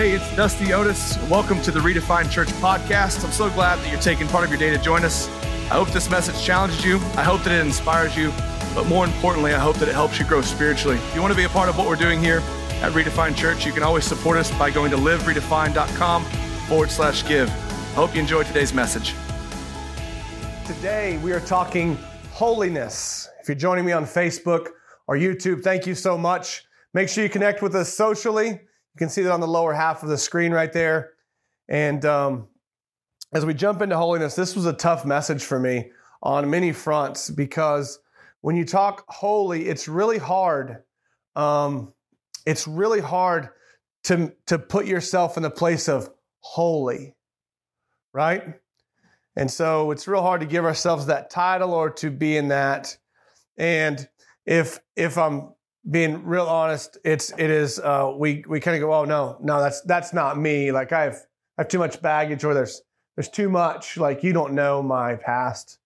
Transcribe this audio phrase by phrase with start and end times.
[0.00, 1.18] Hey, it's Dusty Otis.
[1.28, 3.22] Welcome to the Redefined Church podcast.
[3.22, 5.28] I'm so glad that you're taking part of your day to join us.
[5.70, 6.96] I hope this message challenges you.
[7.16, 8.32] I hope that it inspires you.
[8.74, 10.96] But more importantly, I hope that it helps you grow spiritually.
[10.96, 12.38] If you want to be a part of what we're doing here
[12.80, 16.24] at Redefined Church, you can always support us by going to liveredefined.com
[16.66, 17.50] forward slash give.
[17.50, 19.14] I hope you enjoyed today's message.
[20.64, 21.98] Today, we are talking
[22.30, 23.28] holiness.
[23.42, 24.68] If you're joining me on Facebook
[25.06, 26.64] or YouTube, thank you so much.
[26.94, 28.60] Make sure you connect with us socially.
[29.00, 31.12] You can see that on the lower half of the screen right there.
[31.70, 32.48] And um,
[33.32, 35.90] as we jump into holiness, this was a tough message for me
[36.22, 37.98] on many fronts because
[38.42, 40.82] when you talk holy, it's really hard.
[41.34, 41.94] Um,
[42.44, 43.48] it's really hard
[44.04, 46.10] to, to put yourself in the place of
[46.40, 47.16] holy,
[48.12, 48.52] right?
[49.34, 52.98] And so it's real hard to give ourselves that title or to be in that.
[53.56, 54.06] And
[54.44, 55.54] if if I'm
[55.88, 59.60] being real honest, it's it is uh, we we kind of go, oh no, no,
[59.60, 60.72] that's that's not me.
[60.72, 61.14] Like I have
[61.56, 62.82] I have too much baggage, or there's
[63.16, 63.96] there's too much.
[63.96, 65.78] Like you don't know my past,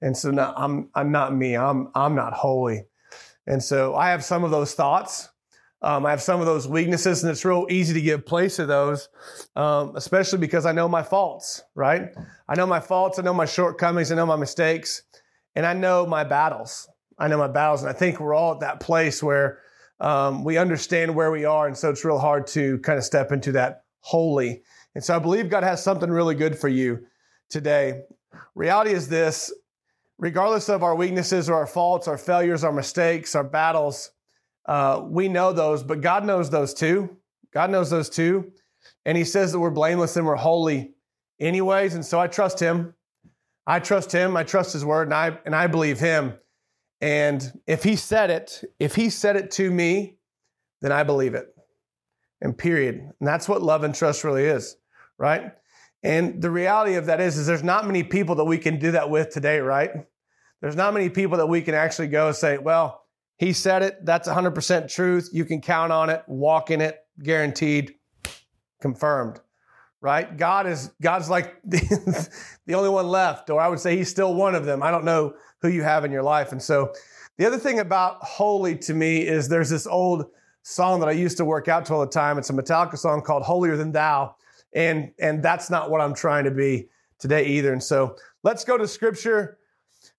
[0.00, 1.56] and so no, I'm I'm not me.
[1.56, 2.84] I'm I'm not holy,
[3.46, 5.28] and so I have some of those thoughts.
[5.82, 8.66] Um, I have some of those weaknesses, and it's real easy to give place to
[8.66, 9.08] those,
[9.56, 11.62] um, especially because I know my faults.
[11.74, 12.10] Right?
[12.48, 13.18] I know my faults.
[13.18, 14.12] I know my shortcomings.
[14.12, 15.02] I know my mistakes,
[15.56, 16.88] and I know my battles.
[17.20, 17.82] I know my battles.
[17.82, 19.58] And I think we're all at that place where
[20.00, 21.66] um, we understand where we are.
[21.66, 24.62] And so it's real hard to kind of step into that holy.
[24.94, 27.06] And so I believe God has something really good for you
[27.50, 28.02] today.
[28.54, 29.52] Reality is this
[30.18, 34.10] regardless of our weaknesses or our faults, our failures, our mistakes, our battles,
[34.66, 37.16] uh, we know those, but God knows those too.
[37.52, 38.52] God knows those too.
[39.04, 40.94] And He says that we're blameless and we're holy
[41.38, 41.94] anyways.
[41.94, 42.94] And so I trust Him.
[43.66, 44.36] I trust Him.
[44.36, 46.34] I trust His word and I, and I believe Him.
[47.00, 50.18] And if he said it, if he said it to me,
[50.82, 51.46] then I believe it.
[52.40, 52.96] And period.
[52.96, 54.76] And that's what love and trust really is,
[55.18, 55.52] right?
[56.02, 58.92] And the reality of that is, is there's not many people that we can do
[58.92, 59.90] that with today, right?
[60.60, 63.02] There's not many people that we can actually go and say, well,
[63.36, 64.04] he said it.
[64.04, 65.30] That's 100% truth.
[65.32, 67.94] You can count on it, walk in it, guaranteed,
[68.80, 69.40] confirmed,
[70.00, 70.36] right?
[70.36, 72.28] God is, God's like the,
[72.66, 74.82] the only one left, or I would say he's still one of them.
[74.82, 76.52] I don't know who you have in your life.
[76.52, 76.92] And so
[77.38, 80.26] the other thing about holy to me is there's this old
[80.62, 82.38] song that I used to work out to all the time.
[82.38, 84.34] It's a Metallica song called Holier Than Thou.
[84.72, 87.72] And, and that's not what I'm trying to be today either.
[87.72, 89.58] And so let's go to scripture.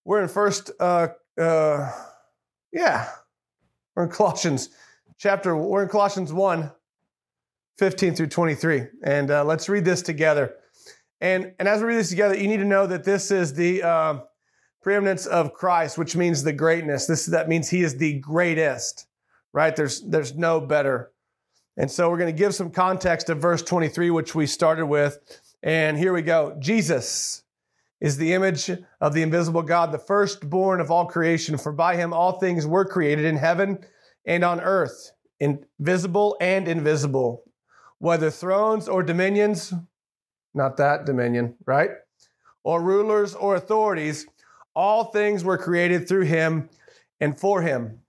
[0.04, 1.10] We're in first, uh,
[1.40, 1.92] uh,
[2.72, 3.10] yeah,
[3.96, 4.70] we're in Colossians
[5.18, 6.72] chapter, we're in Colossians 1,
[7.82, 8.84] 15 through 23.
[9.04, 10.54] And uh, let's read this together.
[11.20, 13.82] And, and as we read this together, you need to know that this is the,
[13.82, 14.20] uh,
[14.82, 17.06] preeminence of Christ, which means the greatness.
[17.06, 19.08] This that means he is the greatest,
[19.54, 19.76] right?
[19.76, 21.12] There's there's no better.
[21.78, 25.18] And so we're going to give some context to verse 23, which we started with.
[25.64, 26.58] And here we go.
[26.60, 27.44] Jesus
[28.02, 31.58] is the image of the invisible God, the firstborn of all creation.
[31.58, 33.80] For by him all things were created in heaven
[34.26, 37.44] and on earth, invisible and invisible,
[38.02, 39.72] whether thrones or dominions,
[40.56, 41.92] not that dominion, right?
[42.64, 44.26] Or rulers or authorities.
[44.76, 46.70] All things were created through him
[47.20, 48.00] and for him.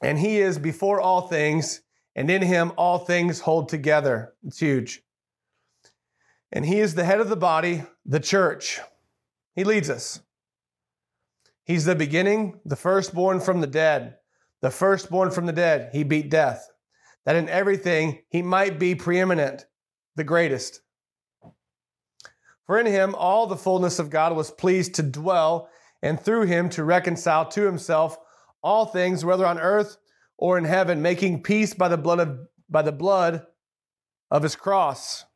[0.00, 1.82] And he is before all things,
[2.14, 4.34] and in him all things hold together.
[4.46, 5.02] It's huge.
[6.52, 8.78] And he is the head of the body, the church.
[9.56, 10.20] He leads us.
[11.64, 14.14] He's the beginning, the firstborn from the dead.
[14.60, 15.90] The firstborn from the dead.
[15.92, 16.70] He beat death.
[17.28, 19.66] That in everything he might be preeminent,
[20.16, 20.80] the greatest.
[22.64, 25.68] For in him all the fullness of God was pleased to dwell
[26.02, 28.16] and through him to reconcile to himself
[28.62, 29.98] all things, whether on earth
[30.38, 32.38] or in heaven, making peace by the blood of,
[32.70, 33.46] by the blood
[34.30, 35.26] of his cross.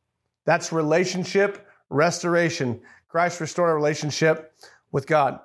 [0.46, 2.80] That's relationship restoration.
[3.06, 4.54] Christ restored our relationship
[4.92, 5.40] with God.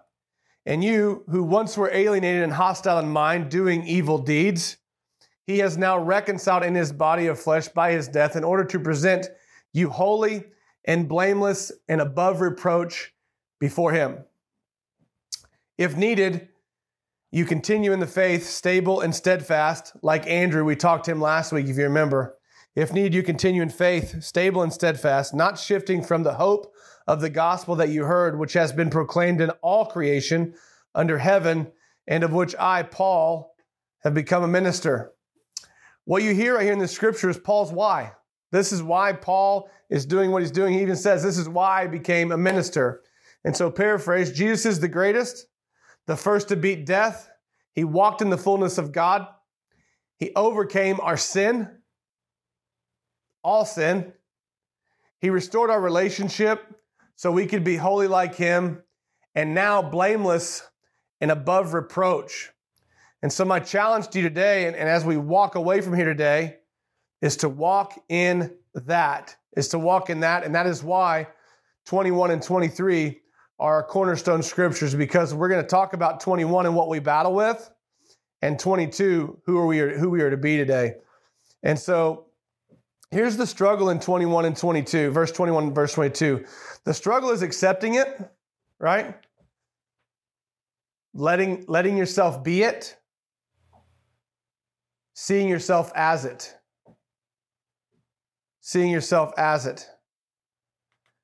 [0.66, 4.78] And you, who once were alienated and hostile in mind, doing evil deeds,
[5.48, 8.80] he has now reconciled in his body of flesh by his death in order to
[8.80, 9.28] present
[9.74, 10.44] you holy
[10.84, 13.14] and blameless and above reproach
[13.60, 14.20] before him.
[15.78, 16.50] If needed,
[17.32, 20.66] you continue in the faith, stable and steadfast, like Andrew.
[20.66, 22.38] We talked to him last week, if you remember.
[22.76, 26.74] If need, you continue in faith, stable and steadfast, not shifting from the hope
[27.08, 30.54] of the gospel that you heard, which has been proclaimed in all creation
[30.94, 31.72] under heaven,
[32.06, 33.56] and of which I, Paul,
[34.04, 35.14] have become a minister.
[36.08, 38.14] What you hear right here in the scripture is Paul's why.
[38.54, 40.74] This is why Paul is doing what he's doing.
[40.74, 43.02] He even says, This is why I became a minister.
[43.44, 45.48] And so, paraphrase Jesus is the greatest,
[46.06, 47.30] the first to beat death.
[47.74, 49.28] He walked in the fullness of God.
[50.16, 51.68] He overcame our sin.
[53.44, 54.14] all sin.
[55.20, 56.64] He restored our relationship
[57.18, 58.82] so we could be holy like him
[59.36, 60.64] and now blameless
[61.20, 62.54] and above reproach.
[63.22, 66.06] And so, my challenge to you today, and, and, as we walk away from here
[66.06, 66.58] today,
[67.22, 70.44] is to walk in that, is to walk in that.
[70.44, 71.28] And that is why
[71.88, 73.20] 21 and 23
[73.60, 77.72] are cornerstone scriptures, because we're going to talk about 21 and what we battle with,
[78.44, 80.94] and 22, who are we, who we are to be today.
[81.64, 82.28] And so,
[83.10, 86.44] Here's the struggle in 21 and 22, verse 21 and verse 22.
[86.84, 88.20] The struggle is accepting it,
[88.80, 89.16] right?
[91.14, 92.98] Letting, letting yourself be it,
[95.20, 96.56] seeing yourself as it.
[98.62, 99.84] Seeing yourself as it.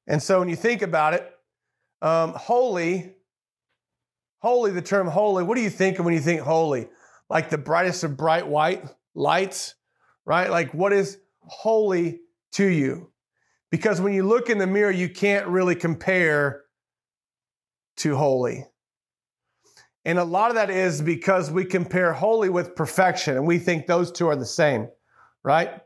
[0.08, 1.32] And so when you think about it,
[2.02, 3.14] um, holy,
[4.40, 6.88] holy, the term holy, what do you think of when you think holy?
[7.30, 9.76] Like the brightest of bright white lights,
[10.26, 10.50] right?
[10.50, 12.22] Like what is holy
[12.54, 13.12] to you.
[13.70, 16.64] Because when you look in the mirror, you can't really compare
[17.98, 18.66] to holy.
[20.06, 23.88] And a lot of that is because we compare holy with perfection and we think
[23.88, 24.90] those two are the same,
[25.44, 25.82] right?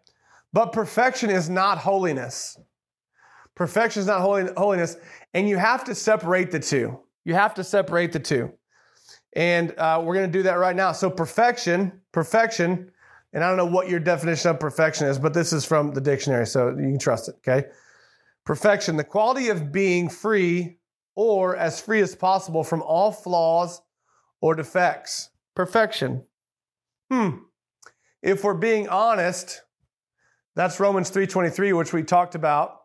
[0.54, 2.58] But perfection is not holiness.
[3.56, 4.98] Perfection is not holy, holiness.
[5.34, 7.00] And you have to separate the two.
[7.26, 8.54] You have to separate the two.
[9.34, 10.94] And uh, we're going to do that right now.
[10.94, 12.92] So, perfection, perfection
[13.34, 16.02] and I don't know what your definition of perfection is, but this is from the
[16.02, 17.68] dictionary, so you can trust it, okay?
[18.46, 20.78] Perfection, the quality of being free
[21.16, 23.82] or as free as possible from all flaws
[24.42, 25.30] or defects.
[25.56, 26.24] Perfection.
[27.12, 27.30] Hmm.
[28.22, 29.62] If we're being honest,
[30.56, 32.82] that's Romans 3:23 which we talked about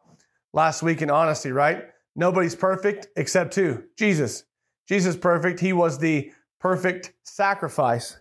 [0.52, 1.84] last week in honesty, right?
[2.14, 3.82] Nobody's perfect except who?
[3.99, 4.44] Jesus.
[4.88, 5.60] Jesus perfect.
[5.60, 8.19] He was the perfect sacrifice.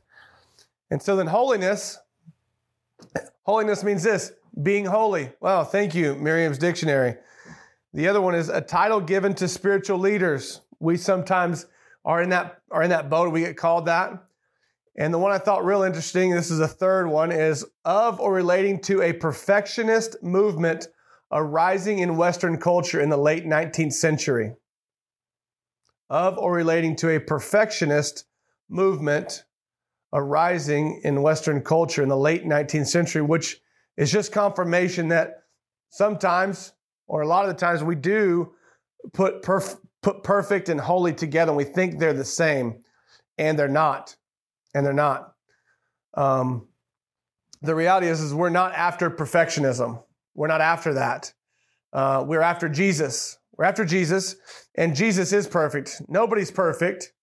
[0.89, 1.99] And so then holiness
[3.43, 5.31] Holiness means this being holy.
[5.39, 7.15] Wow, thank you, Merriam's Dictionary.
[7.93, 10.61] The other one is a title given to spiritual leaders.
[10.79, 11.65] We sometimes
[12.03, 13.31] are in that are in that boat.
[13.31, 14.11] We get called that.
[14.97, 18.33] And the one I thought real interesting, this is a third one, is of or
[18.33, 20.87] relating to a perfectionist movement
[21.31, 24.53] arising in Western culture in the late 19th century.
[26.09, 28.25] Of or relating to a perfectionist
[28.69, 29.45] movement
[30.13, 33.61] arising in Western culture in the late 19th century, which
[33.95, 35.43] is just confirmation that
[35.89, 36.73] sometimes,
[37.07, 38.53] or a lot of the times, we do
[39.13, 42.83] put, perf- put perfect and holy together and we think they're the same,
[43.37, 44.15] and they're not.
[44.73, 45.33] And they're not.
[46.13, 46.67] Um,
[47.61, 50.03] the reality is, is we're not after perfectionism.
[50.33, 51.33] We're not after that.
[51.93, 53.37] Uh, we're after Jesus.
[53.61, 54.37] We're after Jesus,
[54.75, 56.01] and Jesus is perfect.
[56.07, 57.13] Nobody's perfect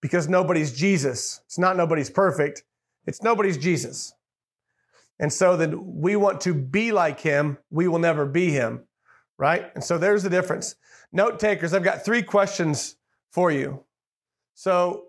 [0.00, 1.40] because nobody's Jesus.
[1.46, 2.62] It's not nobody's perfect,
[3.06, 4.14] it's nobody's Jesus.
[5.18, 8.84] And so that we want to be like him, we will never be him,
[9.38, 9.72] right?
[9.74, 10.76] And so there's the difference.
[11.16, 12.96] Note takers, I've got three questions
[13.30, 13.82] for you.
[14.52, 15.04] So,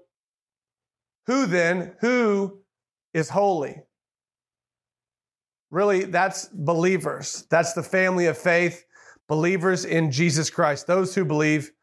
[1.25, 2.61] who then, who
[3.13, 3.81] is holy?
[5.69, 7.45] Really, that's believers.
[7.49, 8.85] That's the family of faith,
[9.27, 11.73] believers in Jesus Christ, those who believe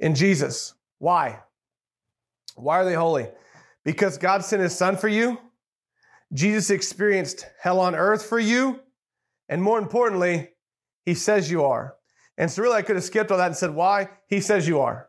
[0.00, 0.72] in Jesus.
[0.96, 1.40] Why?
[2.54, 3.28] Why are they holy?
[3.84, 5.38] Because God sent his son for you.
[6.32, 8.80] Jesus experienced hell on earth for you.
[9.50, 10.52] And more importantly,
[11.04, 11.95] he says you are.
[12.38, 14.10] And so, really, I could have skipped all that and said, Why?
[14.28, 15.08] He says you are.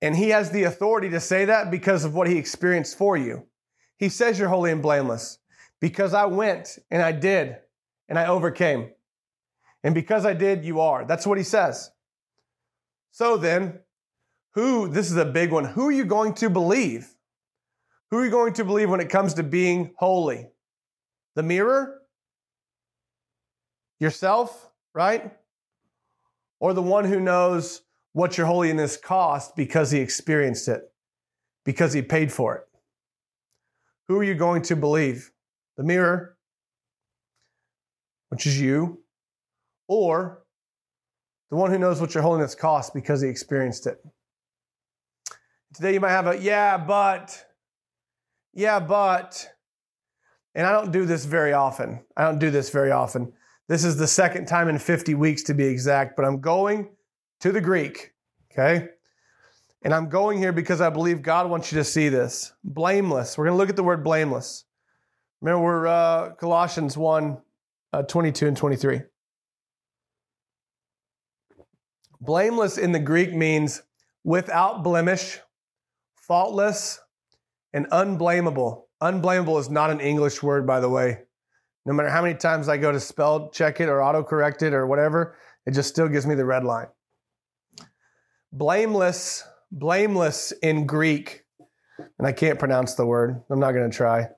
[0.00, 3.46] And he has the authority to say that because of what he experienced for you.
[3.98, 5.38] He says you're holy and blameless
[5.80, 7.56] because I went and I did
[8.08, 8.90] and I overcame.
[9.84, 11.04] And because I did, you are.
[11.04, 11.90] That's what he says.
[13.12, 13.80] So then,
[14.54, 17.14] who, this is a big one, who are you going to believe?
[18.10, 20.48] Who are you going to believe when it comes to being holy?
[21.36, 22.00] The mirror?
[24.00, 25.32] Yourself, right?
[26.62, 30.92] Or the one who knows what your holiness cost because he experienced it,
[31.64, 32.62] because he paid for it?
[34.06, 35.32] Who are you going to believe?
[35.76, 36.36] The mirror,
[38.28, 39.02] which is you,
[39.88, 40.44] or
[41.50, 44.00] the one who knows what your holiness cost because he experienced it?
[45.74, 47.44] Today you might have a, yeah, but,
[48.54, 49.48] yeah, but.
[50.54, 52.04] And I don't do this very often.
[52.16, 53.32] I don't do this very often.
[53.68, 56.90] This is the second time in 50 weeks to be exact, but I'm going
[57.40, 58.12] to the Greek,
[58.52, 58.88] okay?
[59.82, 62.52] And I'm going here because I believe God wants you to see this.
[62.64, 63.36] Blameless.
[63.36, 64.64] We're going to look at the word blameless.
[65.40, 67.38] Remember, we're uh, Colossians 1
[67.92, 69.02] uh, 22 and 23.
[72.20, 73.82] Blameless in the Greek means
[74.22, 75.40] without blemish
[76.22, 77.00] faultless,
[77.74, 78.88] and unblameable.
[79.00, 81.18] Unblameable is not an English word, by the way.
[81.84, 84.86] No matter how many times I go to spell check it or autocorrect it or
[84.86, 85.36] whatever,
[85.66, 86.86] it just still gives me the red line.
[88.52, 91.44] Blameless, blameless in Greek,
[92.18, 94.28] and I can't pronounce the word, I'm not going to try,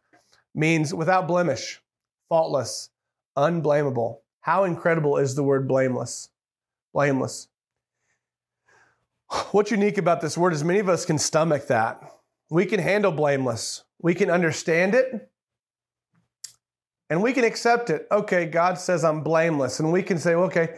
[0.55, 1.81] means without blemish,
[2.29, 2.91] faultless,
[3.37, 4.23] unblameable.
[4.41, 6.31] How incredible is the word blameless?
[6.93, 7.49] Blameless.
[9.51, 12.01] What's unique about this word is many of us can stomach that.
[12.51, 13.83] We can handle blameless.
[14.01, 15.31] We can understand it
[17.11, 18.07] and we can accept it.
[18.11, 19.81] Okay, God says I'm blameless.
[19.81, 20.75] And we can say, okay,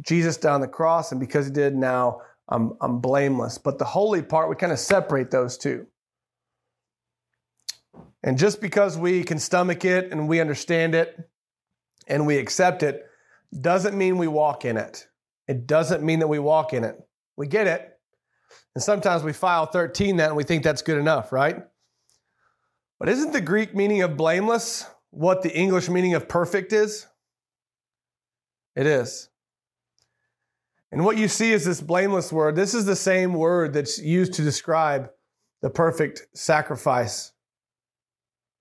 [0.00, 3.58] Jesus died on the cross, and because he did, now I'm, I'm blameless.
[3.58, 5.86] But the holy part, we kind of separate those two.
[8.22, 11.28] And just because we can stomach it and we understand it
[12.08, 13.04] and we accept it,
[13.60, 15.06] doesn't mean we walk in it.
[15.46, 16.96] It doesn't mean that we walk in it.
[17.36, 17.98] We get it.
[18.74, 21.64] And sometimes we file 13 that and we think that's good enough, right?
[22.98, 27.06] But isn't the Greek meaning of blameless what the English meaning of perfect is?
[28.76, 29.28] It is.
[30.90, 32.56] And what you see is this blameless word.
[32.56, 35.10] This is the same word that's used to describe
[35.62, 37.32] the perfect sacrifice.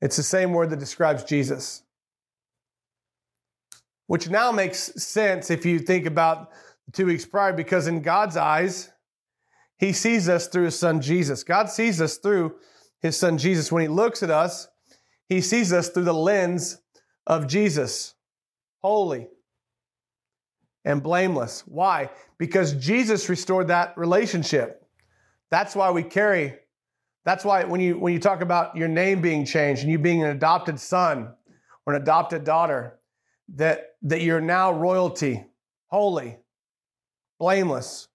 [0.02, 1.84] It's the same word that describes Jesus.
[4.08, 6.50] Which now makes sense if you think about
[6.92, 8.92] two weeks prior, because in God's eyes,
[9.78, 11.44] He sees us through His Son Jesus.
[11.44, 12.56] God sees us through
[13.02, 13.72] His Son Jesus.
[13.72, 14.68] When He looks at us,
[15.30, 16.82] He sees us through the lens
[17.26, 18.16] of Jesus,
[18.82, 19.28] holy
[20.86, 21.64] and blameless.
[21.66, 22.10] Why?
[22.38, 24.86] Because Jesus restored that relationship.
[25.50, 26.56] That's why we carry.
[27.26, 30.24] That's why when you when you talk about your name being changed and you being
[30.24, 31.34] an adopted son
[31.86, 33.00] or an adopted daughter,
[33.56, 35.46] that that you're now royalty,
[35.88, 36.38] holy,
[37.40, 38.10] blameless.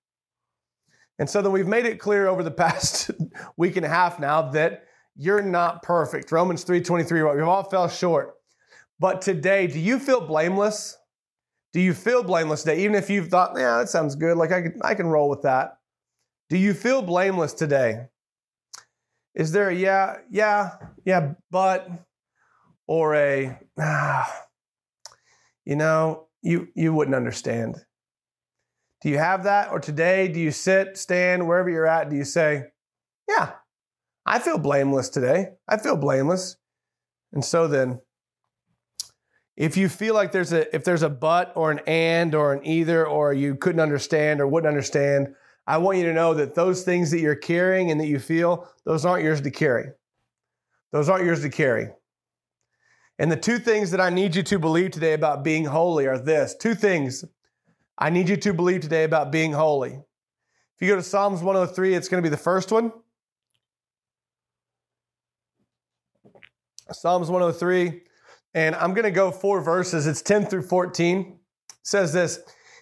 [1.18, 3.10] And so then we've made it clear over the past
[3.56, 4.84] week and a half now that
[5.18, 6.30] you're not perfect.
[6.30, 8.36] Romans 3:23, we've all fell short.
[9.00, 10.96] But today, do you feel blameless?
[11.72, 12.82] Do you feel blameless today?
[12.84, 15.42] Even if you've thought, yeah, that sounds good, like I can, I can roll with
[15.42, 15.78] that.
[16.48, 18.06] Do you feel blameless today?
[19.34, 21.88] Is there a yeah, yeah, yeah, but,
[22.86, 24.44] or a, ah,
[25.64, 27.76] you know, you, you wouldn't understand?
[29.02, 29.70] Do you have that?
[29.70, 32.64] Or today, do you sit, stand, wherever you're at, do you say,
[33.28, 33.52] yeah,
[34.28, 35.52] I feel blameless today.
[35.66, 36.58] I feel blameless.
[37.32, 38.00] And so then,
[39.56, 42.64] if you feel like there's a if there's a but or an and or an
[42.64, 45.34] either or you couldn't understand or wouldn't understand,
[45.66, 48.68] I want you to know that those things that you're carrying and that you feel,
[48.84, 49.86] those aren't yours to carry.
[50.92, 51.88] Those aren't yours to carry.
[53.18, 56.18] And the two things that I need you to believe today about being holy are
[56.18, 56.54] this.
[56.54, 57.24] Two things
[57.96, 59.92] I need you to believe today about being holy.
[59.92, 62.92] If you go to Psalms 103, it's going to be the first one.
[66.92, 68.02] Psalms 103
[68.54, 70.06] and I'm going to go four verses.
[70.06, 71.20] It's 10 through 14.
[71.20, 72.40] It says this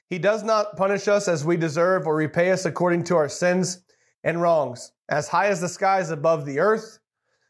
[0.09, 3.83] He does not punish us as we deserve or repay us according to our sins
[4.25, 4.93] and wrongs.
[5.09, 6.99] As high as the sky is above the earth,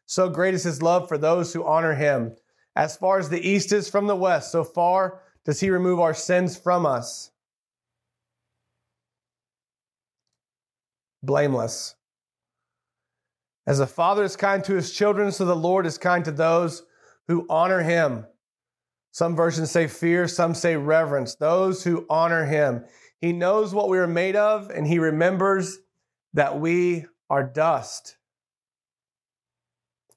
[0.07, 2.37] so great is his love for those who honor him.
[2.75, 6.15] As far as the east is from the west, so far does he remove our
[6.15, 7.31] sins from us.
[11.23, 11.95] Blameless.
[13.67, 16.85] As a father is kind to his children, so the Lord is kind to those
[17.27, 18.27] who honor him.
[19.11, 21.35] Some versions say fear, some say reverence.
[21.35, 22.85] Those who honor him.
[23.21, 25.79] He knows what we are made of, and he remembers
[26.35, 28.19] that we are dust.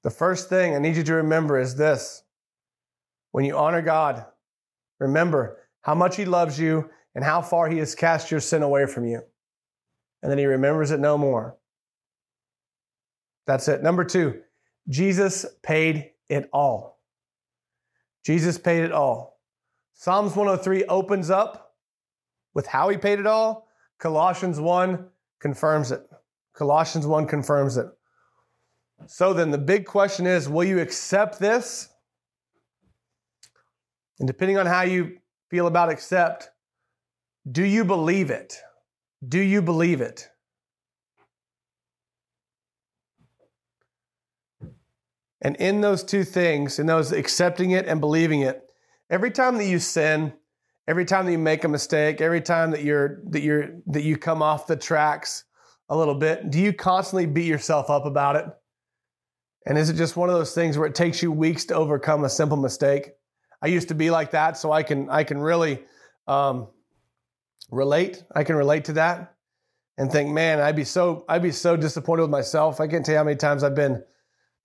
[0.04, 2.24] The first thing I need you to remember is this
[3.32, 4.26] when you honor God,
[5.00, 8.86] remember how much he loves you and how far he has cast your sin away
[8.86, 9.22] from you.
[10.22, 11.58] And then he remembers it no more.
[13.50, 13.82] That's it.
[13.82, 14.42] Number two,
[14.90, 17.00] Jesus paid it all.
[18.24, 19.40] Jesus paid it all.
[19.96, 21.74] Psalms 103 opens up
[22.54, 23.68] with how he paid it all.
[23.98, 25.04] Colossians 1
[25.40, 26.08] confirms it.
[26.54, 27.88] Colossians 1 confirms it.
[29.08, 31.90] So then the big question is will you accept this?
[34.20, 35.18] And depending on how you
[35.50, 36.52] feel about accept,
[37.52, 38.60] do you believe it?
[39.28, 40.30] Do you believe it?
[45.42, 48.64] And in those two things, in those accepting it and believing it,
[49.10, 50.34] every time that you sin,
[50.88, 54.18] every time that you make a mistake, every time that you're that you're that you
[54.18, 55.46] come off the tracks
[55.88, 58.46] a little bit, do you constantly beat yourself up about it?
[59.66, 62.24] And is it just one of those things where it takes you weeks to overcome
[62.24, 63.12] a simple mistake?
[63.62, 65.84] I used to be like that, so I can I can really
[66.28, 66.68] um,
[67.72, 68.24] relate.
[68.36, 69.36] I can relate to that
[69.98, 72.80] and think, man, I'd be so I'd be so disappointed with myself.
[72.80, 74.04] I can't tell you how many times I've been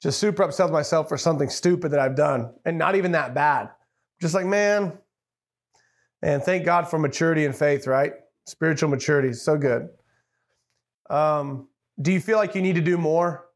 [0.05, 3.35] just super upset with myself for something stupid that I've done and not even that
[3.35, 3.71] bad.
[4.21, 4.99] just like, man,
[6.21, 8.13] and thank God for maturity and faith, right?
[8.45, 9.89] Spiritual maturity is so good.
[11.09, 11.69] Um,
[12.03, 13.47] do you feel like you need to do more?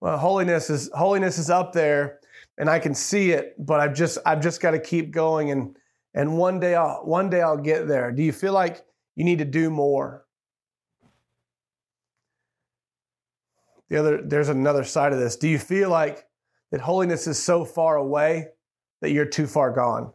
[0.00, 2.20] Well, holiness is holiness is up there,
[2.56, 5.76] and I can see it, but I've just I've just got to keep going, and
[6.14, 8.12] and one day I'll one day I'll get there.
[8.12, 8.82] Do you feel like
[9.14, 10.25] you need to do more?
[13.88, 15.36] The other there's another side of this.
[15.36, 16.26] Do you feel like
[16.72, 18.48] that holiness is so far away
[19.00, 20.12] that you're too far gone?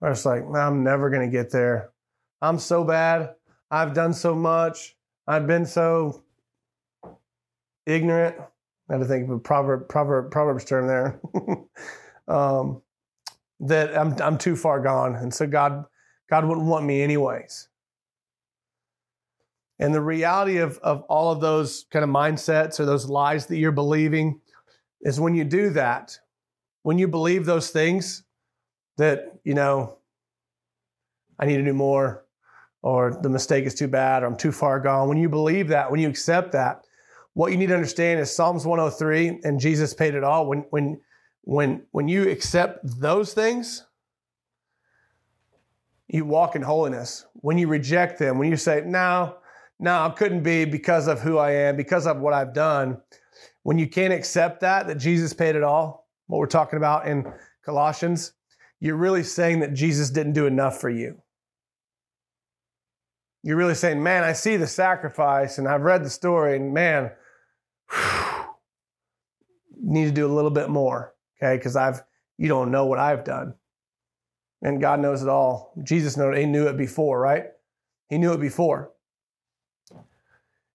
[0.00, 1.90] Or it's like, I'm never going to get there.
[2.42, 3.34] I'm so bad.
[3.70, 4.96] I've done so much.
[5.26, 6.22] I've been so
[7.86, 8.36] ignorant.
[8.88, 11.20] I had to think of a proverb, proverb, proverbs term there.
[12.28, 12.82] um,
[13.60, 15.84] that I'm I'm too far gone, and so God
[16.28, 17.68] God wouldn't want me anyways.
[19.78, 23.56] And the reality of of all of those kind of mindsets or those lies that
[23.56, 24.40] you're believing
[25.02, 26.18] is when you do that,
[26.82, 28.22] when you believe those things,
[28.96, 29.98] that you know
[31.38, 32.24] I need to do more,
[32.82, 35.08] or the mistake is too bad, or I'm too far gone.
[35.08, 36.84] When you believe that, when you accept that,
[37.34, 40.46] what you need to understand is Psalms 103 and Jesus paid it all.
[40.46, 41.00] When when
[41.42, 43.84] when when you accept those things,
[46.08, 47.26] you walk in holiness.
[47.34, 49.36] When you reject them, when you say, no,
[49.84, 53.00] no, it couldn't be because of who I am, because of what I've done.
[53.62, 57.32] When you can't accept that, that Jesus paid it all, what we're talking about in
[57.64, 58.32] Colossians,
[58.80, 61.20] you're really saying that Jesus didn't do enough for you.
[63.42, 67.12] You're really saying, man, I see the sacrifice and I've read the story, and man,
[69.80, 71.14] need to do a little bit more
[71.44, 71.56] okay?
[71.56, 72.02] Because I've
[72.36, 73.54] you don't know what I've done,
[74.62, 75.72] and God knows it all.
[75.84, 77.46] Jesus knew it; he knew it before, right?
[78.08, 78.90] He knew it before.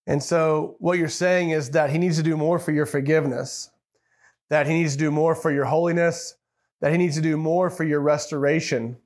[0.09, 3.69] And so, what you're saying is that He needs to do more for your forgiveness,
[4.49, 6.33] that He needs to do more for your holiness,
[6.81, 8.97] that He needs to do more for your restoration.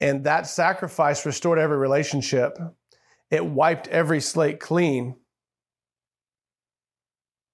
[0.00, 2.58] And that sacrifice restored every relationship,
[3.30, 5.14] it wiped every slate clean.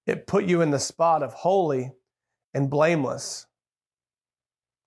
[0.07, 1.91] It put you in the spot of holy
[2.55, 3.45] and blameless.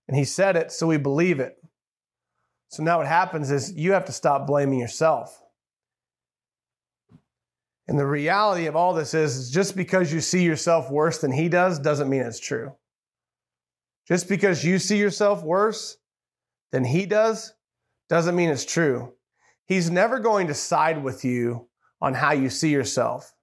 [0.08, 1.56] And he said it, so we believe it.
[2.68, 5.40] So now what happens is you have to stop blaming yourself.
[7.86, 11.32] And the reality of all this is, is just because you see yourself worse than
[11.32, 12.72] he does doesn't mean it's true.
[14.08, 15.96] Just because you see yourself worse
[16.72, 17.54] than he does
[18.08, 19.12] doesn't mean it's true.
[19.66, 21.68] He's never going to side with you
[22.00, 23.34] on how you see yourself.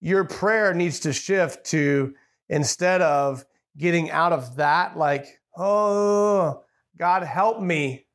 [0.00, 2.14] Your prayer needs to shift to
[2.48, 3.44] instead of
[3.76, 5.26] getting out of that, like,
[5.56, 6.64] oh,
[6.98, 8.06] God, help me.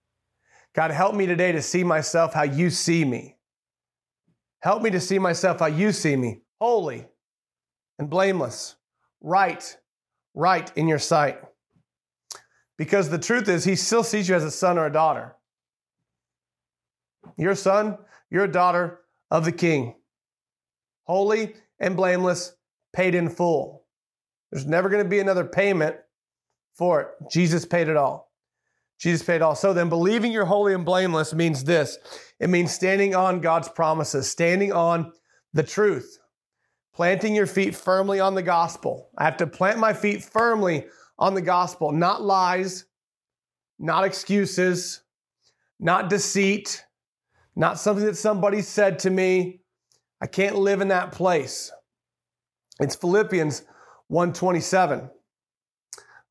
[0.76, 3.37] God, help me today to see myself how you see me.
[4.62, 7.06] Help me to see myself how you see me, holy
[8.00, 8.76] and blameless,
[9.22, 9.78] right,
[10.34, 11.40] right in your sight.
[12.78, 15.36] Because the truth is, he still sees you as a son or a daughter.
[17.38, 17.98] You're son,
[18.30, 19.00] you're a daughter
[19.32, 19.96] of the king.
[21.04, 22.56] Holy and blameless,
[22.94, 23.86] paid in full.
[24.52, 25.98] There's never going to be another payment
[26.76, 27.08] for it.
[27.32, 28.32] Jesus paid it all.
[29.00, 29.56] Jesus paid all.
[29.56, 31.98] So then, believing you're holy and blameless means this
[32.40, 35.12] it means standing on God's promises, standing on
[35.54, 36.20] the truth,
[36.94, 39.10] planting your feet firmly on the gospel.
[39.18, 40.86] I have to plant my feet firmly
[41.18, 42.86] on the gospel, not lies,
[43.80, 45.02] not excuses,
[45.80, 46.86] not deceit,
[47.56, 49.62] not something that somebody said to me.
[50.22, 51.72] I can't live in that place.
[52.80, 53.64] It's Philippians
[54.08, 55.10] 127.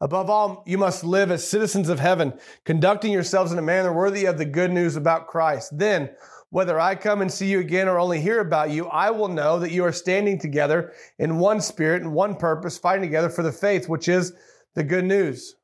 [0.00, 4.26] Above all, you must live as citizens of heaven, conducting yourselves in a manner worthy
[4.26, 5.78] of the good news about Christ.
[5.78, 6.10] Then,
[6.50, 9.58] whether I come and see you again or only hear about you, I will know
[9.58, 13.52] that you are standing together in one spirit and one purpose, fighting together for the
[13.52, 14.32] faith, which is
[14.74, 15.56] the good news.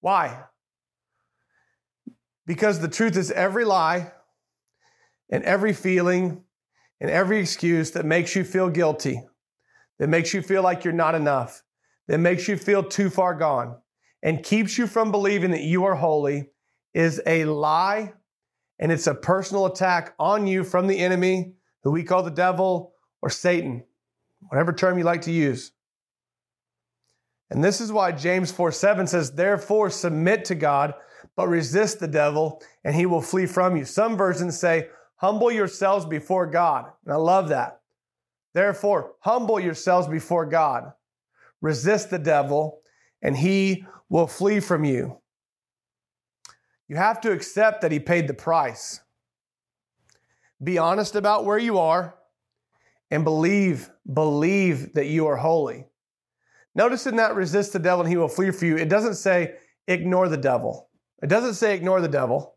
[0.00, 0.44] Why?
[2.46, 4.12] Because the truth is every lie
[5.30, 6.44] and every feeling
[7.00, 9.22] and every excuse that makes you feel guilty
[9.98, 11.62] that makes you feel like you're not enough,
[12.08, 13.76] that makes you feel too far gone,
[14.22, 16.50] and keeps you from believing that you are holy
[16.94, 18.12] is a lie
[18.78, 22.94] and it's a personal attack on you from the enemy, who we call the devil
[23.20, 23.84] or Satan,
[24.48, 25.72] whatever term you like to use.
[27.50, 30.94] And this is why James 4 7 says, Therefore, submit to God,
[31.36, 33.84] but resist the devil, and he will flee from you.
[33.84, 36.86] Some versions say, Humble yourselves before God.
[37.04, 37.80] And I love that.
[38.54, 40.92] Therefore, humble yourselves before God.
[41.62, 42.82] Resist the devil,
[43.22, 45.18] and he will flee from you.
[46.88, 49.00] You have to accept that he paid the price.
[50.62, 52.16] Be honest about where you are
[53.10, 55.86] and believe, believe that you are holy.
[56.74, 59.54] Notice in that resist the devil and he will flee for you, it doesn't say
[59.88, 60.88] ignore the devil.
[61.22, 62.56] It doesn't say ignore the devil.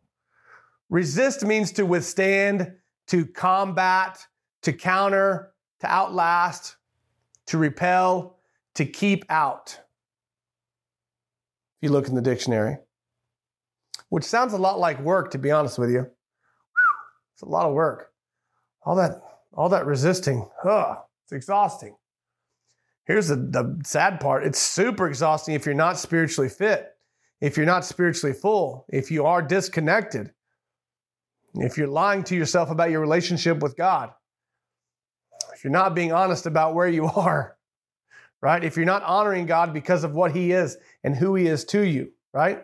[0.89, 2.73] Resist means to withstand,
[3.07, 4.25] to combat,
[4.63, 6.75] to counter, to outlast,
[7.47, 8.34] to repel,
[8.75, 9.79] to keep out.
[11.77, 12.77] If you look in the dictionary,
[14.09, 16.07] which sounds a lot like work, to be honest with you.
[17.33, 18.11] It's a lot of work.
[18.85, 19.21] All that,
[19.53, 21.95] all that resisting, ugh, it's exhausting.
[23.05, 26.91] Here's the, the sad part it's super exhausting if you're not spiritually fit,
[27.41, 30.31] if you're not spiritually full, if you are disconnected,
[31.55, 34.11] if you're lying to yourself about your relationship with God,
[35.53, 37.54] if you're not being honest about where you are,
[38.45, 38.63] right?
[38.63, 41.81] If you're not honoring God because of what He is and who He is to
[41.81, 42.61] you, right?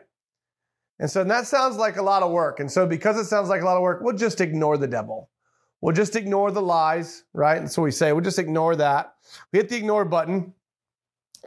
[1.00, 2.60] And so that sounds like a lot of work.
[2.60, 5.32] And so because it sounds like a lot of work, we'll just ignore the devil.
[5.82, 7.60] We'll just ignore the lies, right?
[7.60, 8.14] That's what we say.
[8.14, 9.16] We'll just ignore that.
[9.52, 10.54] We hit the ignore button.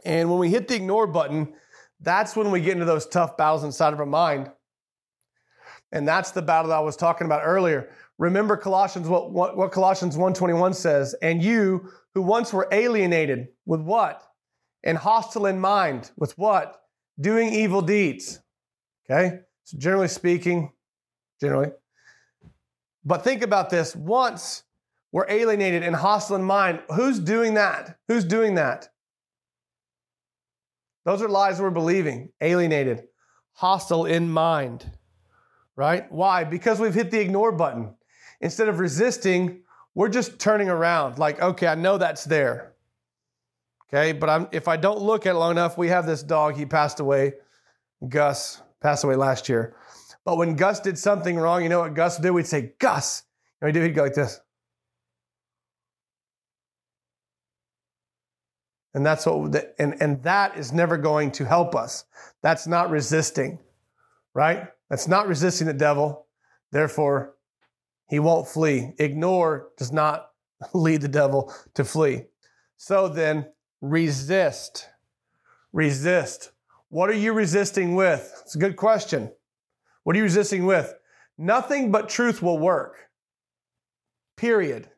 [0.03, 1.53] And when we hit the ignore button,
[2.01, 4.51] that's when we get into those tough battles inside of our mind.
[5.93, 7.89] And that's the battle that I was talking about earlier.
[8.17, 13.79] Remember Colossians, what, what, what Colossians 1.21 says, and you who once were alienated with
[13.79, 14.24] what?
[14.85, 16.81] And hostile in mind with what?
[17.19, 18.39] Doing evil deeds.
[19.09, 19.39] Okay?
[19.63, 20.71] So, generally speaking,
[21.41, 21.71] generally.
[23.03, 24.63] But think about this once
[25.11, 27.97] we're alienated and hostile in mind, who's doing that?
[28.07, 28.89] Who's doing that?
[31.05, 32.33] Those are lies we're believing.
[32.41, 33.03] Alienated,
[33.53, 34.91] hostile in mind,
[35.75, 36.11] right?
[36.11, 36.43] Why?
[36.43, 37.95] Because we've hit the ignore button.
[38.41, 39.61] Instead of resisting,
[39.93, 42.74] we're just turning around like, okay, I know that's there.
[43.93, 46.55] Okay, but I'm, if I don't look at it long enough, we have this dog,
[46.55, 47.33] he passed away,
[48.07, 49.75] Gus, passed away last year.
[50.25, 52.33] But when Gus did something wrong, you know what Gus would do?
[52.33, 53.23] We'd say, Gus.
[53.61, 53.81] You know, he'd, do?
[53.83, 54.39] he'd go like this.
[58.95, 62.05] And that's what, and, and that is never going to help us.
[62.41, 63.59] That's not resisting,
[64.33, 64.69] right?
[64.89, 66.27] That's not resisting the devil.
[66.71, 67.35] Therefore,
[68.07, 68.93] he won't flee.
[68.97, 70.29] Ignore does not
[70.73, 72.23] lead the devil to flee.
[72.77, 73.47] So then,
[73.81, 74.87] resist.
[75.73, 76.51] Resist.
[76.89, 78.31] What are you resisting with?
[78.43, 79.31] It's a good question.
[80.03, 80.93] What are you resisting with?
[81.37, 83.09] Nothing but truth will work.
[84.37, 84.89] Period.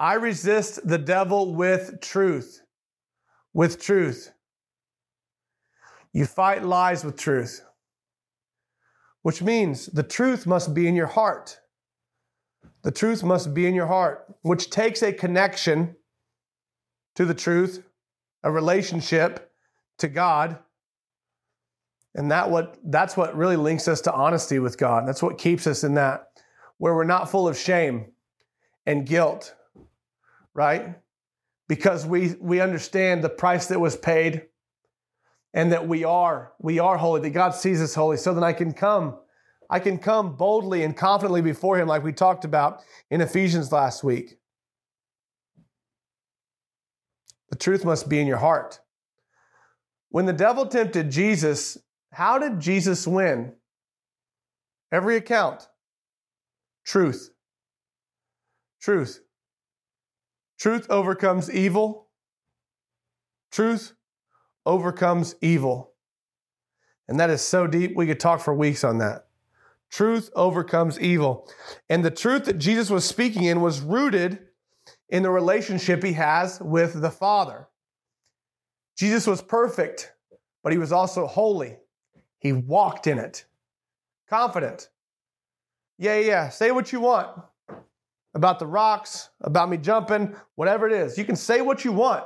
[0.00, 2.62] I resist the devil with truth.
[3.52, 4.32] With truth.
[6.12, 7.64] You fight lies with truth,
[9.22, 11.58] which means the truth must be in your heart.
[12.82, 15.96] The truth must be in your heart, which takes a connection
[17.16, 17.82] to the truth,
[18.42, 19.52] a relationship
[19.98, 20.58] to God.
[22.14, 25.06] And that what that's what really links us to honesty with God.
[25.06, 26.28] That's what keeps us in that
[26.78, 28.12] where we're not full of shame
[28.86, 29.54] and guilt,
[30.54, 30.96] right?
[31.68, 34.46] Because we we understand the price that was paid
[35.52, 38.52] and that we are we are holy, that God sees us holy, so that I
[38.52, 39.18] can come
[39.70, 44.04] I can come boldly and confidently before him like we talked about in Ephesians last
[44.04, 44.38] week.
[47.54, 48.80] The truth must be in your heart.
[50.08, 51.78] When the devil tempted Jesus,
[52.10, 53.52] how did Jesus win?
[54.90, 55.68] Every account.
[56.84, 57.30] Truth.
[58.82, 59.20] Truth.
[60.58, 62.08] Truth overcomes evil.
[63.52, 63.92] Truth
[64.66, 65.92] overcomes evil.
[67.06, 69.26] And that is so deep, we could talk for weeks on that.
[69.92, 71.48] Truth overcomes evil.
[71.88, 74.40] And the truth that Jesus was speaking in was rooted
[75.14, 77.68] in the relationship he has with the Father.
[78.98, 80.12] Jesus was perfect,
[80.64, 81.76] but he was also holy.
[82.40, 83.44] He walked in it.
[84.28, 84.88] Confident.
[85.98, 87.28] Yeah, yeah, say what you want
[88.34, 91.16] about the rocks, about me jumping, whatever it is.
[91.16, 92.24] You can say what you want.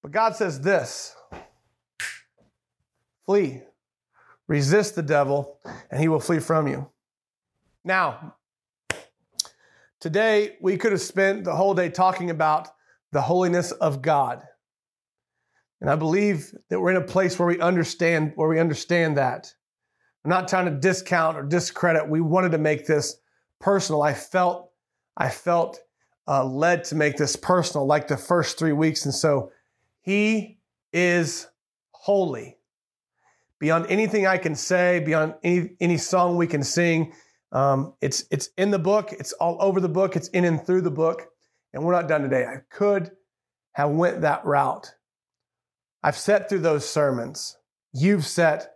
[0.00, 1.14] But God says this
[3.26, 3.60] flee,
[4.48, 5.58] resist the devil,
[5.90, 6.88] and he will flee from you.
[7.84, 8.34] Now,
[10.04, 12.68] today we could have spent the whole day talking about
[13.12, 14.42] the holiness of God.
[15.80, 19.50] And I believe that we're in a place where we understand where we understand that.
[20.22, 22.06] I'm not trying to discount or discredit.
[22.06, 23.16] We wanted to make this
[23.62, 24.02] personal.
[24.02, 24.72] I felt
[25.16, 25.80] I felt
[26.28, 29.06] uh, led to make this personal, like the first three weeks.
[29.06, 29.52] And so,
[30.02, 30.58] He
[30.92, 31.48] is
[31.92, 32.58] holy
[33.58, 37.14] beyond anything I can say, beyond any any song we can sing.
[37.54, 39.12] Um, it's it's in the book.
[39.12, 40.16] It's all over the book.
[40.16, 41.28] It's in and through the book.
[41.72, 42.44] And we're not done today.
[42.44, 43.12] I could
[43.72, 44.94] have went that route
[46.04, 47.56] I've sat through those sermons.
[47.94, 48.74] You've sat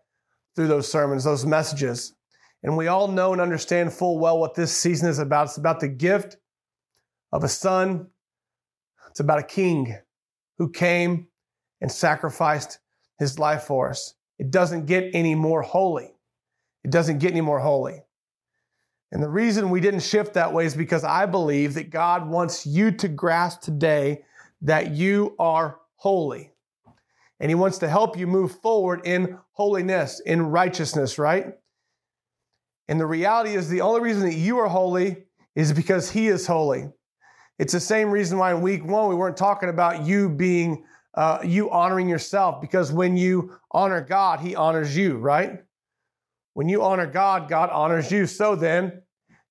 [0.57, 2.14] through those sermons, those messages.
[2.62, 5.49] And we all know and understand full well what this season is about.
[5.49, 6.38] It's about the gift
[7.31, 8.07] of a son.
[9.11, 9.95] It's about a king
[10.57, 11.29] who came
[11.83, 12.79] and sacrificed
[13.19, 14.14] his life for us.
[14.38, 16.14] It doesn't get any more holy.
[16.83, 18.05] It doesn't get any more holy.
[19.11, 22.66] And the reason we didn't shift that way is because I believe that God wants
[22.66, 24.25] you to grasp today
[24.62, 26.53] that you are holy.
[27.40, 31.55] And He wants to help you move forward in holiness, in righteousness, right?
[32.88, 36.47] And the reality is the only reason that you are holy is because He is
[36.47, 36.88] holy.
[37.59, 41.40] It's the same reason why in week one we weren't talking about you being, uh,
[41.44, 45.62] you honoring yourself, because when you honor God, He honors you, right?
[46.59, 48.27] When you honor God, God honors you.
[48.27, 49.03] So then,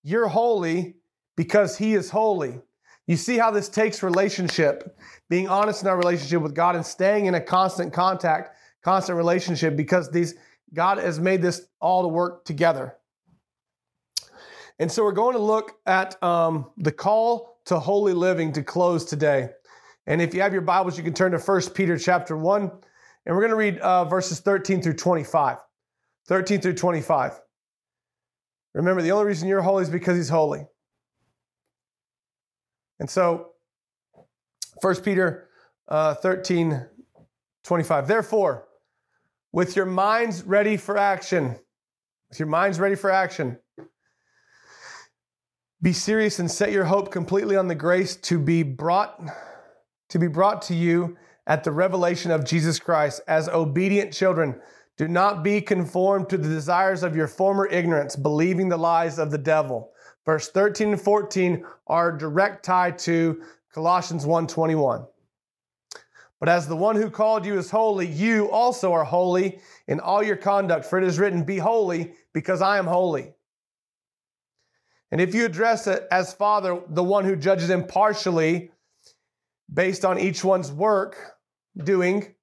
[0.04, 0.98] you're holy
[1.38, 2.60] because He is holy.
[3.06, 7.28] You see how this takes relationship, being honest in our relationship with God and staying
[7.28, 10.36] in a constant contact, constant relationship, because these
[10.74, 12.98] God has made this all to work together.
[14.78, 19.06] And so we're going to look at um, the call to holy living to close
[19.06, 19.52] today.
[20.08, 23.34] And if you have your Bibles, you can turn to 1 Peter chapter 1, and
[23.34, 25.60] we're going to read uh, verses 13 through 25.
[26.28, 27.40] 13 through 25.
[28.74, 30.66] Remember, the only reason you're holy is because he's holy.
[33.00, 33.54] And so,
[34.82, 35.50] 1 Peter
[35.88, 36.86] uh, 13,
[37.64, 38.08] 25.
[38.08, 38.68] Therefore,
[39.52, 41.56] with your minds ready for action,
[42.30, 43.58] with your minds ready for action,
[45.82, 49.22] be serious and set your hope completely on the grace to be brought
[50.10, 54.60] to be brought to you at the revelation of Jesus Christ as obedient children.
[54.98, 59.30] Do not be conformed to the desires of your former ignorance, believing the lies of
[59.30, 59.92] the devil.
[60.26, 65.08] Verse 13 and 14 are direct tie to Colossians 1:21.
[66.40, 70.22] But as the one who called you is holy, you also are holy in all
[70.22, 73.34] your conduct, for it is written, Be holy, because I am holy.
[75.12, 78.72] And if you address it as Father, the one who judges impartially
[79.74, 81.38] based on each one's work
[81.84, 82.36] doing,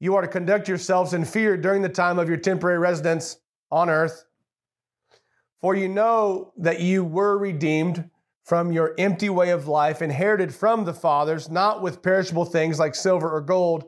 [0.00, 3.38] you are to conduct yourselves in fear during the time of your temporary residence
[3.70, 4.24] on earth.
[5.60, 8.10] For you know that you were redeemed
[8.44, 12.94] from your empty way of life, inherited from the fathers, not with perishable things like
[12.94, 13.86] silver or gold,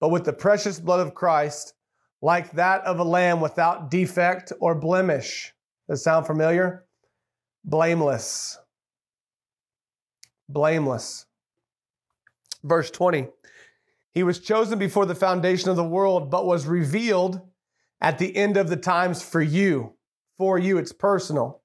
[0.00, 1.72] but with the precious blood of Christ,
[2.20, 5.54] like that of a lamb without defect or blemish.
[5.88, 6.84] Does that sound familiar?
[7.64, 8.58] Blameless.
[10.48, 11.26] Blameless.
[12.62, 13.28] Verse 20.
[14.16, 17.38] He was chosen before the foundation of the world, but was revealed
[18.00, 19.92] at the end of the times for you.
[20.38, 21.60] For you, it's personal.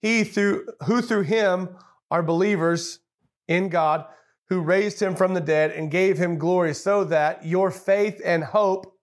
[0.00, 1.76] He through who through him
[2.10, 3.00] are believers
[3.46, 4.06] in God,
[4.48, 8.42] who raised him from the dead and gave him glory, so that your faith and
[8.42, 8.98] hope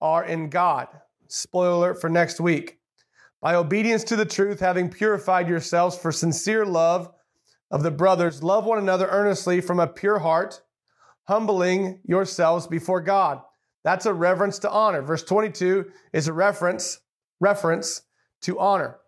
[0.00, 0.88] are in God.
[1.28, 2.80] Spoiler alert for next week.
[3.40, 7.12] By obedience to the truth, having purified yourselves for sincere love
[7.70, 10.62] of the brothers, love one another earnestly from a pure heart
[11.24, 13.40] humbling yourselves before God.
[13.84, 15.02] That's a reverence to honor.
[15.02, 17.00] Verse 22 is a reference,
[17.40, 18.02] reference
[18.42, 18.98] to honor.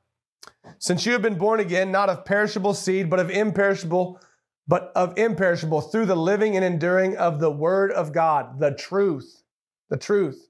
[0.79, 4.21] Since you have been born again, not of perishable seed, but of imperishable,
[4.67, 9.43] but of imperishable through the living and enduring of the word of God, the truth,
[9.91, 10.49] the truth.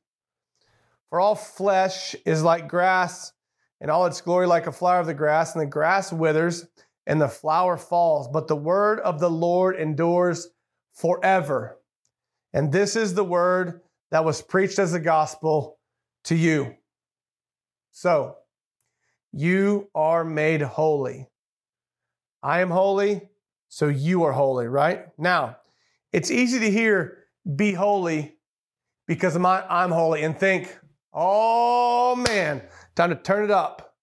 [1.10, 3.32] For all flesh is like grass,
[3.80, 6.66] and all its glory like a flower of the grass, and the grass withers
[7.06, 10.48] and the flower falls, but the word of the Lord endures
[10.94, 11.78] forever.
[12.52, 13.80] And this is the word
[14.10, 15.78] that was preached as the gospel
[16.24, 16.74] to you.
[17.90, 18.36] So,
[19.32, 21.28] you are made holy.
[22.42, 23.28] I am holy,
[23.68, 25.06] so you are holy, right?
[25.18, 25.56] Now,
[26.12, 27.18] it's easy to hear
[27.56, 28.36] be holy
[29.06, 30.78] because my, I'm holy and think,
[31.12, 32.62] oh man,
[32.94, 33.96] time to turn it up,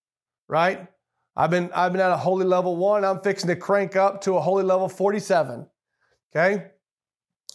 [0.48, 0.88] right?
[1.36, 3.06] I've been, I've been at a holy level one.
[3.06, 5.66] I'm fixing to crank up to a holy level 47.
[6.36, 6.72] Okay.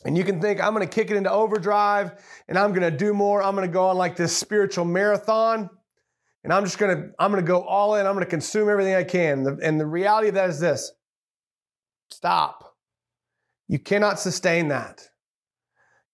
[0.07, 2.13] And you can think, I'm going to kick it into overdrive
[2.49, 3.43] and I'm going to do more.
[3.43, 5.69] I'm going to go on like this spiritual marathon
[6.45, 8.07] and I'm just going to, I'm going to go all in.
[8.07, 9.59] I'm going to consume everything I can.
[9.61, 10.93] And the reality of that is this
[12.11, 12.77] stop.
[13.67, 15.09] You cannot sustain that.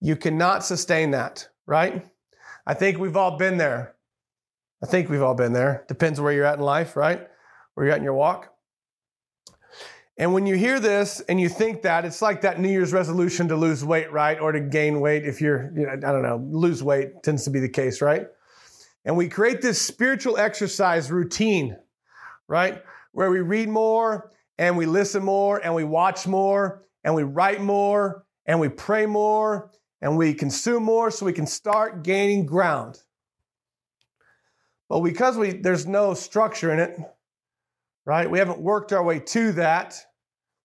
[0.01, 2.09] You cannot sustain that, right?
[2.67, 3.95] I think we've all been there.
[4.83, 5.85] I think we've all been there.
[5.87, 7.29] Depends where you're at in life, right?
[7.75, 8.52] Where you're at in your walk.
[10.19, 13.49] And when you hear this and you think that, it's like that New Year's resolution
[13.49, 14.39] to lose weight, right?
[14.39, 17.51] Or to gain weight if you're, you know, I don't know, lose weight tends to
[17.51, 18.27] be the case, right?
[19.05, 21.77] And we create this spiritual exercise routine,
[22.47, 22.83] right?
[23.13, 27.61] Where we read more and we listen more and we watch more and we write
[27.61, 29.71] more and we pray more
[30.01, 33.01] and we consume more so we can start gaining ground.
[34.89, 36.99] But because we there's no structure in it,
[38.05, 38.31] right?
[38.31, 39.99] We haven't worked our way to that.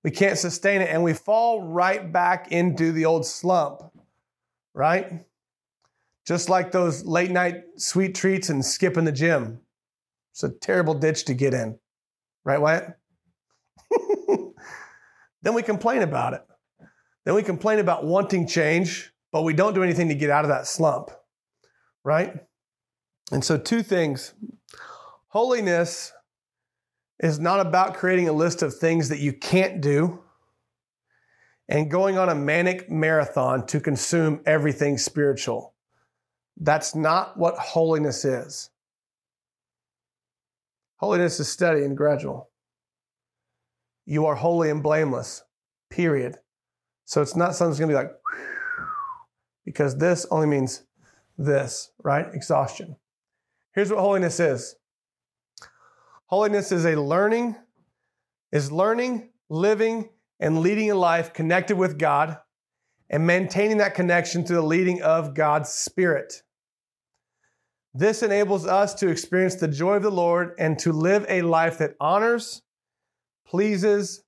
[0.04, 3.82] We can't sustain it, and we fall right back into the old slump,
[4.74, 5.26] right?
[6.26, 9.60] Just like those late night sweet treats and skipping the gym.
[10.32, 11.80] It's a terrible ditch to get in,
[12.44, 12.98] right, Wyatt?
[15.42, 16.44] then we complain about it.
[17.26, 20.50] Then we complain about wanting change, but we don't do anything to get out of
[20.50, 21.10] that slump,
[22.04, 22.34] right?
[23.32, 24.34] And so, two things
[25.30, 26.14] holiness
[27.20, 30.22] is not about creating a list of things that you can't do
[31.70, 35.74] and going on a manic marathon to consume everything spiritual.
[36.58, 38.70] That's not what holiness is.
[40.98, 42.50] Holiness is steady and gradual.
[44.06, 45.44] You are holy and blameless,
[45.90, 46.38] period.
[47.06, 48.12] So it's not something that's going to be like,
[49.66, 50.84] because this only means
[51.38, 52.26] this, right?
[52.34, 52.96] Exhaustion.
[53.74, 54.77] Here's what holiness is
[56.28, 57.56] holiness is a learning,
[58.52, 60.10] is learning, living,
[60.40, 62.38] and leading a life connected with God
[63.10, 66.44] and maintaining that connection through the leading of God's Spirit.
[67.94, 71.80] This enables us to experience the joy of the Lord and to live a life
[71.80, 72.62] that honors,
[73.48, 74.24] pleases,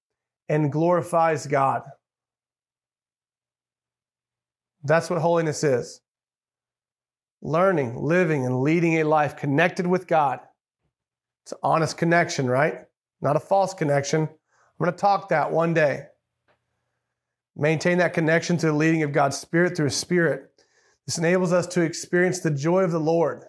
[0.47, 1.83] and glorifies God.
[4.83, 6.01] That's what holiness is
[7.41, 10.39] learning, living, and leading a life connected with God.
[11.49, 12.85] It's an honest connection, right?
[13.21, 14.21] Not a false connection.
[14.21, 16.03] I'm going to talk that one day.
[17.55, 20.63] Maintain that connection to the leading of God's Spirit through His Spirit.
[21.07, 23.45] This enables us to experience the joy of the Lord.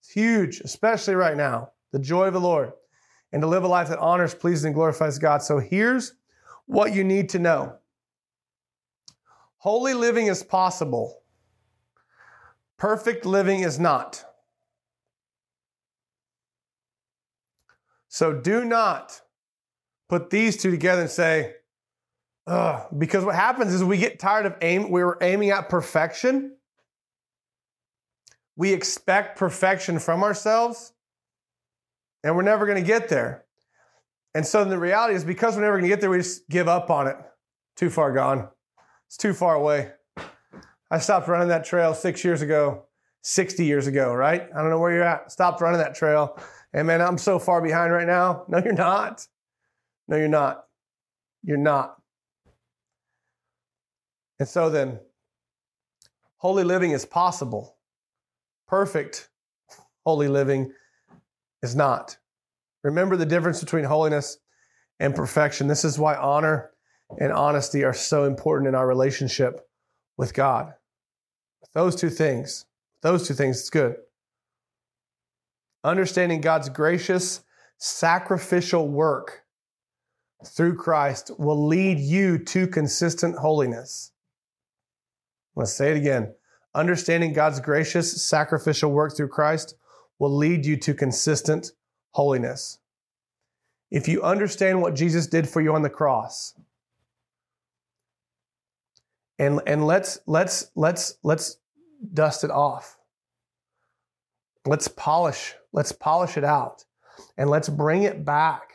[0.00, 1.72] It's huge, especially right now.
[1.90, 2.70] The joy of the Lord.
[3.32, 5.42] And to live a life that honors, pleases, and glorifies God.
[5.42, 6.14] So here's
[6.66, 7.78] what you need to know
[9.56, 11.20] Holy living is possible,
[12.76, 14.24] perfect living is not.
[18.08, 19.20] So do not
[20.08, 21.54] put these two together and say,
[22.46, 26.56] Ugh, because what happens is we get tired of aim, we were aiming at perfection.
[28.56, 30.92] We expect perfection from ourselves,
[32.24, 33.44] and we're never going to get there.
[34.34, 36.68] And so the reality is because we're never going to get there, we just give
[36.68, 37.16] up on it.
[37.76, 38.48] Too far gone.
[39.06, 39.92] It's too far away.
[40.90, 42.86] I stopped running that trail six years ago,
[43.22, 44.48] 60 years ago, right?
[44.54, 45.30] I don't know where you're at.
[45.30, 46.40] Stopped running that trail.
[46.72, 48.44] And man, I'm so far behind right now.
[48.48, 49.26] No, you're not.
[50.06, 50.64] No, you're not.
[51.42, 51.96] You're not.
[54.38, 55.00] And so then,
[56.36, 57.76] holy living is possible.
[58.66, 59.28] Perfect
[60.08, 60.72] holy living
[61.62, 62.16] is not.
[62.82, 64.38] Remember the difference between holiness
[64.98, 65.66] and perfection.
[65.66, 66.70] This is why honor
[67.20, 69.68] and honesty are so important in our relationship
[70.16, 70.72] with God.
[71.74, 72.64] those two things,
[73.02, 73.96] those two things, it's good.
[75.84, 77.42] Understanding God's gracious,
[77.78, 79.44] sacrificial work
[80.44, 84.12] through Christ will lead you to consistent holiness.
[85.58, 86.34] To say it again.
[86.74, 89.74] Understanding God's gracious, sacrificial work through Christ
[90.18, 91.72] will lead you to consistent
[92.10, 92.78] holiness.
[93.90, 96.54] If you understand what Jesus did for you on the cross,
[99.38, 101.56] and and let's let's let's let's
[102.12, 102.97] dust it off.
[104.68, 106.84] Let's polish, let's polish it out
[107.36, 108.72] and let's bring it back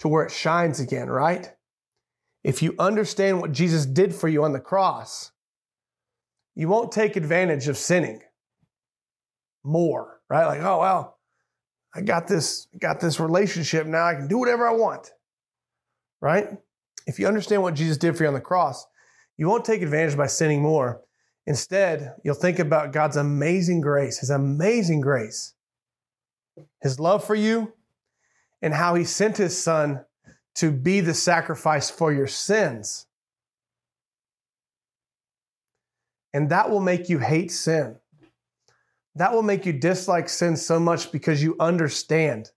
[0.00, 1.50] to where it shines again, right?
[2.44, 5.32] If you understand what Jesus did for you on the cross,
[6.54, 8.20] you won't take advantage of sinning
[9.64, 10.46] more, right?
[10.46, 11.18] Like, oh well,
[11.94, 14.04] I got this, got this relationship now.
[14.04, 15.12] I can do whatever I want,
[16.20, 16.48] right?
[17.06, 18.86] If you understand what Jesus did for you on the cross,
[19.38, 21.02] you won't take advantage by sinning more.
[21.46, 25.54] Instead, you'll think about God's amazing grace, His amazing grace,
[26.82, 27.72] His love for you,
[28.60, 30.04] and how He sent His Son
[30.56, 33.06] to be the sacrifice for your sins.
[36.32, 37.96] And that will make you hate sin.
[39.14, 42.50] That will make you dislike sin so much because you understand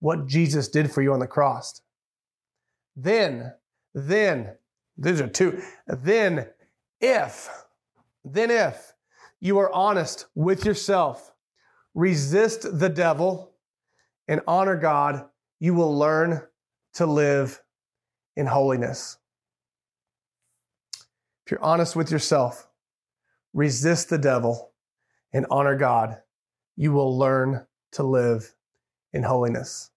[0.00, 1.80] what Jesus did for you on the cross.
[2.96, 3.52] Then,
[3.94, 4.56] then,
[4.96, 5.62] these are two.
[5.86, 6.48] Then,
[7.00, 7.48] if,
[8.24, 8.94] then if
[9.40, 11.32] you are honest with yourself,
[11.94, 13.52] resist the devil,
[14.26, 15.24] and honor God,
[15.58, 16.42] you will learn
[16.94, 17.62] to live
[18.36, 19.16] in holiness.
[21.46, 22.68] If you're honest with yourself,
[23.54, 24.72] resist the devil,
[25.32, 26.18] and honor God,
[26.76, 28.54] you will learn to live
[29.12, 29.90] in holiness.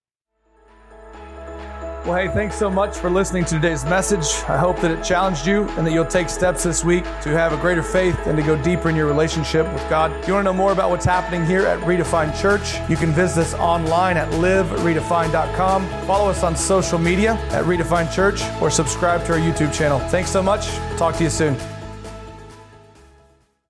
[2.05, 4.25] Well, hey, thanks so much for listening to today's message.
[4.49, 7.53] I hope that it challenged you and that you'll take steps this week to have
[7.53, 10.11] a greater faith and to go deeper in your relationship with God.
[10.13, 13.11] If you want to know more about what's happening here at Redefined Church, you can
[13.11, 15.87] visit us online at liveredefined.com.
[16.07, 19.99] Follow us on social media at Redefined Church or subscribe to our YouTube channel.
[19.99, 20.69] Thanks so much.
[20.97, 21.80] Talk to you soon.